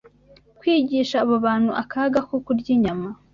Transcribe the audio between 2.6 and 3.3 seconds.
inyama